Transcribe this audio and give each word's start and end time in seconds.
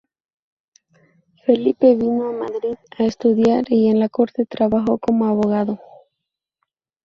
Felipe 1.45 1.93
vino 1.95 2.27
a 2.27 2.31
Madrid 2.31 2.75
a 2.97 3.03
estudiar 3.03 3.65
y 3.71 3.87
en 3.89 3.99
la 3.99 4.09
corte 4.09 4.47
trabajó 4.47 4.97
como 4.97 5.27
abogado. 5.27 5.79